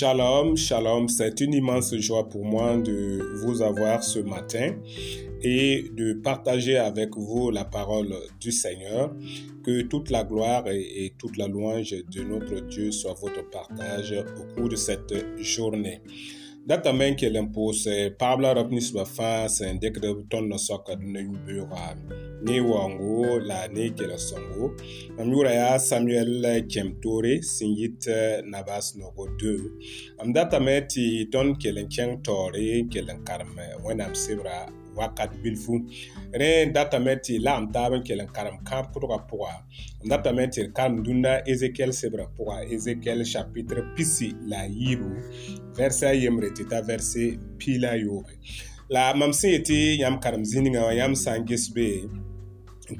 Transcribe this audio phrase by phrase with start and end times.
[0.00, 4.74] Shalom, shalom, c'est une immense joie pour moi de vous avoir ce matin
[5.42, 9.12] et de partager avec vous la parole du Seigneur.
[9.64, 14.54] Que toute la gloire et, toute la louange de notre Dieu soit votre partage au
[14.54, 16.00] cours de cette journée.
[16.66, 21.78] Detta mänkel en påse pablar upp nyss var fans en dekade tonna saker dina jubura
[22.42, 24.70] ne wango la ne kela songo.
[25.20, 29.56] Am jura ya Samuel Kemtore singit euh, nabas nogo 2.
[30.22, 35.74] Am detta med ti ton kelen keng tore kelen karme wenam sebra wakat bilfu
[36.40, 39.52] rẽ datame tɩ la m taab n kell n karem kãab pʋdgã pʋga
[40.04, 45.10] m datame tɩ d karem dũnda ezekiɛl sebrã pʋga ezekiɛl chapitre pisi la a yiibu
[45.76, 47.22] vɛrse a yembre tɩ t'a vɛrse
[47.58, 48.32] pii la a yoobe
[48.90, 52.00] la mam sẽn yetɩ yãmb karem zĩnigã wã yãmb sã n ges bee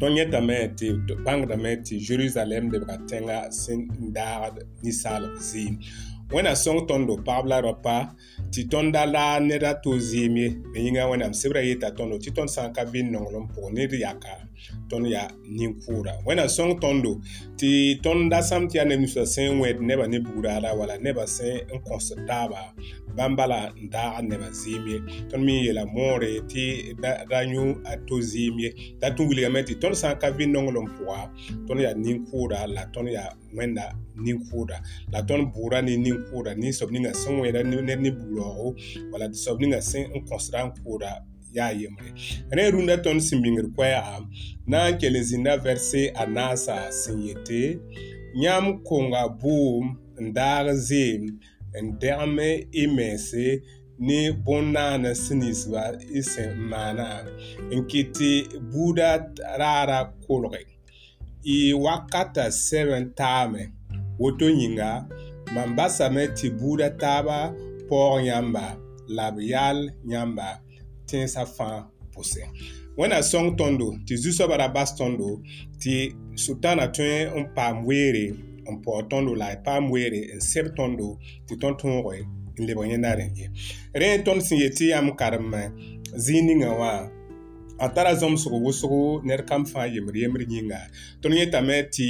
[0.01, 0.87] tõnd yẽtame tɩ
[1.27, 3.81] bãngdame tɩ jerusalɛm lebga tẽngã sẽn
[4.17, 5.75] daagd ninsaal zĩig
[6.35, 7.97] wẽnna sõng tõndo pagb la ra pa
[8.55, 12.17] tɩ tõnd da la ned a tʋʋ zɩɩm ye me yĩnga wẽnnaam sebrã yeeta tõndo
[12.23, 14.33] tɩ tõnd sã n ka vɩn nonglem pʋgẽ ned yaka
[14.91, 17.11] tõnd yaa nin-kʋʋra wẽnnaam sõng tõndo
[17.59, 17.69] tɩ
[18.05, 21.61] tõnd da sãm tɩ yaa neb ninsã sẽn wẽd nebã ne bugraara wala nebã sẽn
[21.73, 22.61] n kõs taaba
[23.17, 24.99] bãmb bala n daag nebã zɩɩm ye
[25.31, 26.97] tõnd me n yeela moore tɩ
[27.31, 28.69] da yõ a to zɩɩm ye
[29.01, 31.19] da tũ wilgame tɩ tõnd sã n ka vɩn nonglem pʋga
[31.69, 33.85] tõnd yaa nin-kʋʋra la tõnd yaa wẽnda
[34.25, 34.77] nin-kʋʋda
[35.13, 38.75] la tõnd buura ne nin-kʋʋda nin-soab ninga sẽn wẽda ned ne bugra yoogo
[39.13, 41.11] wala d soab ninga sẽn n kõsda n kʋʋda
[41.57, 42.07] yaa yembre
[42.57, 44.17] rẽ rũndã tõnd sẽn bĩngr koɛɛga
[44.71, 47.61] na n kell n zĩnda vɛrse a naasa sẽn yete
[48.43, 49.85] yãmb konga buum
[50.23, 51.23] n daag zeem
[51.83, 52.37] n dɛgem
[52.73, 53.45] y mɛɛse
[54.09, 57.09] ne bõn-naanã sẽn ninsba y e sẽn maana
[57.75, 58.33] n kɩtɩ
[58.71, 59.09] buudã
[59.61, 60.61] raara kolge
[61.55, 63.63] y wakata sɛbn taame
[64.21, 64.91] woto yĩnga
[65.55, 67.39] mam basame tɩ buudã taaba
[67.89, 68.65] pɔɔg yãmba
[69.17, 69.79] la b yaal
[70.13, 70.47] yãmba
[71.09, 71.77] tẽesa fãa
[72.15, 72.45] pʋsẽ
[72.99, 75.29] wẽnna sõng tõndo tɩ zu-soabã ra bas tõndo
[75.83, 75.95] tɩ
[76.45, 78.27] sultãana tõe n paam weere
[78.71, 81.07] n paoog tõndo la y paam weere n seb tõndo
[81.47, 82.17] tɩ tõnd tõoge
[82.59, 83.47] n lebg yẽnda rẽ ye
[84.01, 85.47] rẽ tõnd sẽn yetɩ yãmb karem
[86.25, 86.93] zĩig ningã wã
[87.79, 90.79] a tara zõmsg wʋsgo ned kam fãa yembr yembr yĩnga
[91.23, 92.07] tõnd yẽtame tɩ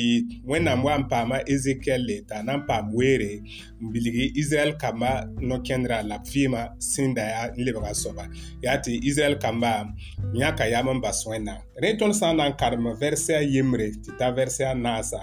[0.49, 3.43] wẽnnaam wa n paama ezekɛlle t'a na n paam weere
[3.83, 8.25] n bilgi israɛl kamba no-kẽndrã la b vɩɩmã sẽnda yaa n lebga soaba
[8.65, 9.93] yaa tɩ israɛl kamba
[10.35, 13.93] yãka yam n bas wẽnnaam rẽ tõnd sã n na n karem vɛrsɛ a yembre
[14.01, 15.21] tɩ t'a vɛrsɛ a naasã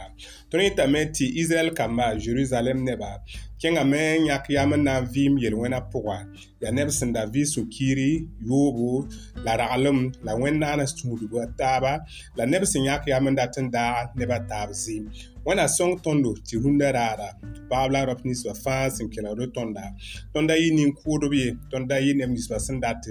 [0.53, 3.17] tõnd yẽtame tɩ israɛl kamba jerusalem nebã
[3.59, 6.17] kẽngame n yãk yam n na n vɩɩm yel wẽna pʋga
[6.61, 8.11] yaa neb sẽn da vɩ sokiri
[8.47, 8.91] yoogo
[9.45, 11.91] la raglem la wẽnnaanã tũudgo taaba
[12.37, 15.03] la neb sẽn yãk yam n dat n daa nebã taab zɩɩm
[15.47, 19.29] wẽnnaam sõng tõndo tɩ rũndã raara tɩ paab la a rab ninsbã fãa sẽn kẽna
[19.37, 19.83] do tõnda
[20.33, 23.01] tõnda yɩ nin-kʋʋdb ye tõnda yɩ neb ninsbã sẽn dat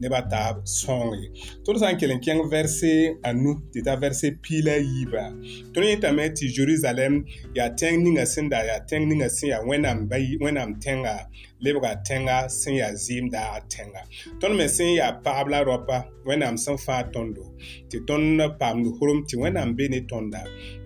[0.00, 1.26] nebã taab sõong ye
[1.64, 2.92] tõnd sã n kell n kẽng vɛrse
[3.28, 5.24] anu tɩ t'a vɛrse piila yiiba
[5.72, 7.14] tõnd yẽtame tɩ jerusalɛm
[7.58, 11.16] yaa tẽng ninga sẽn da yaa tẽng ninga sẽn yaa wẽnnaam tẽnga
[11.62, 14.00] lebga tẽnga sẽn yaa zɩɩmda a tẽnga
[14.40, 15.96] tõnd me sẽn yaa pagb la raopa
[16.28, 17.44] wẽnnaam sẽn fãa tõndo
[17.90, 20.40] tɩ tõnd paamd horem tɩ wẽnnaam be ne tõnda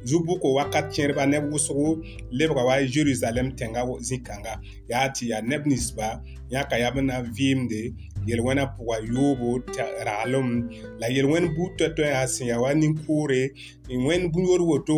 [0.09, 1.85] zu-buko wakat kẽerba neb wʋsgo
[2.39, 4.53] lebga wa jerusalɛm tẽnga zĩ-kãnga
[4.93, 6.09] yaa tɩ yaa neb ninsba
[6.53, 7.81] yãka yaa b na vɩɩmde
[8.29, 9.51] yel-wẽnã pʋga yoobo
[10.07, 10.47] raglem
[11.01, 13.41] la yel-wẽnd buud tõe-tõe a sẽn yaa wa nin-koore
[14.07, 14.97] wẽnd bũ-yoor woto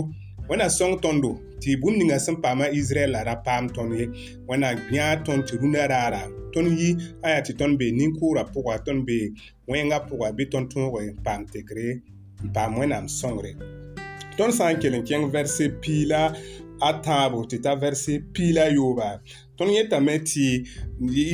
[0.51, 1.29] wẽna sõng tõndo
[1.63, 4.05] tɩ bũmb ninga sẽn paama israɛl la ra paam tõnd ye
[4.49, 6.23] wẽna yãa tõnd tɩ rũndã raara
[6.55, 6.89] tõnd yi
[7.25, 9.19] a yaa tɩ tõnd be nin-kʋʋra pʋga tõnd be
[9.71, 11.89] wẽngã pʋga bɩ tõnd tõoge n paam tekre
[12.47, 13.53] n paam wẽnnaam sõngre
[14.39, 16.23] tõnd sã n kell n kẽng vɛrse piila
[16.89, 19.09] a tãabo tɩ t'a vɛrse piila yooba
[19.59, 20.63] tõnd yẽtame tɩ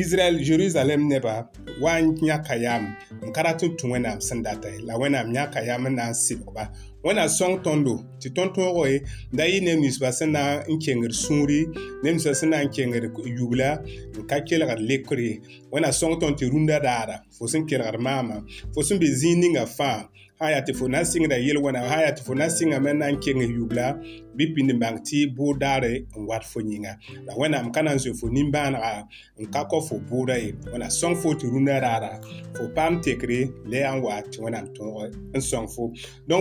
[0.01, 1.35] israɛl jerusalem nebã
[1.81, 5.61] wa n yãka yaam n ka rat n tũ wẽnnaam sẽn data la wẽnnaam yãka
[5.67, 6.71] yaam n na n sɩbgba
[7.05, 9.01] wẽna sõng tõndo tɩ tõnd tõogo ye
[9.33, 11.67] da yɩ neb ninsbã sẽn na n kẽngr sũuri
[12.03, 13.05] neb ninsbã sẽn na n kẽngr
[13.37, 13.81] yugla
[14.17, 15.35] n ka kelgd lekr ye
[15.71, 18.41] wẽna sõng tõnd tɩ rũndã daara fo sẽn kelgd maamã
[18.75, 20.09] fo sẽn be zĩig ninga fãa
[20.45, 22.53] sã yaa tɩ fo na n sɩngda yel wẽna sã yaa tɩ fo na n
[22.53, 23.97] sɩngame na n kengr yugla
[24.37, 26.93] bɩ pĩnd n bãng tɩ bʋʋr daare n wat fo yĩnga
[27.27, 28.53] la wẽnnaam ka na n zoe donc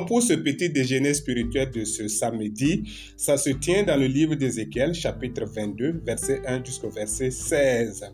[0.08, 2.84] pour ce petit déjeuner spirituel de ce samedi
[3.18, 8.06] ça se tient dans le livre d'Ézéchiel chapitre 22 verset 1 jusqu'au verset 16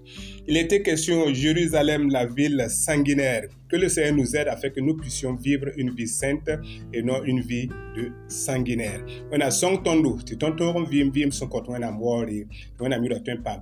[0.48, 4.95] il était question Jérusalem la ville sanguinaire que le Seigneur nous aide afin que nous
[4.98, 6.50] puissions vivre une vie sainte
[6.92, 9.01] et non une vie de sanguinaire.
[9.31, 12.48] On a son tondo, c'est ton ton vim, vim, son coton, en amour et
[12.80, 13.60] on a mis le temps par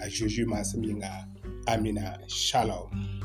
[0.00, 0.60] à Jésus, ma
[1.66, 3.21] amina, shalom.